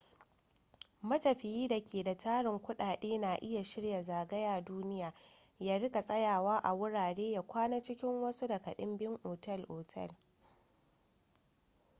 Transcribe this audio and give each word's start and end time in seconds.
matafiyi 1.01 1.67
da 1.67 1.83
ke 1.83 2.03
da 2.03 2.17
tarin 2.17 2.59
kudade 2.59 3.17
na 3.17 3.35
iya 3.41 3.63
shirya 3.63 4.03
zagaya 4.03 4.61
duniya 4.61 5.13
ya 5.59 5.77
rika 5.77 6.01
tsayawa 6.01 6.57
a 6.63 6.73
wurare 6.73 7.31
ya 7.31 7.41
kwana 7.41 7.81
cikin 7.81 8.21
wasu 8.21 8.47
daga 8.47 8.73
dimbin 8.75 9.19
ota-otal 9.23 10.15